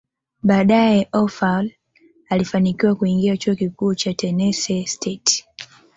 Baadae 0.43 1.09
Oprah 1.13 1.65
alifanikiwa 2.29 2.95
kuingia 2.95 3.37
chuo 3.37 3.55
kikuu 3.55 3.95
cha 3.95 4.13
Tenesse 4.13 4.85
State 4.87 5.45